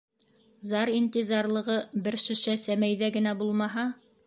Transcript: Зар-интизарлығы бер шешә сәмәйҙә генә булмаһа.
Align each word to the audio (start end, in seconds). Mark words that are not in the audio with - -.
Зар-интизарлығы 0.69 1.77
бер 2.07 2.19
шешә 2.25 2.57
сәмәйҙә 2.65 3.13
генә 3.21 3.37
булмаһа. 3.45 3.89